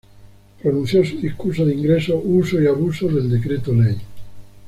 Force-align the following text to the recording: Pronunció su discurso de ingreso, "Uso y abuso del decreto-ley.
Pronunció 0.59 1.05
su 1.05 1.17
discurso 1.17 1.63
de 1.63 1.75
ingreso, 1.75 2.17
"Uso 2.25 2.59
y 2.59 2.65
abuso 2.65 3.07
del 3.07 3.29
decreto-ley. 3.29 3.99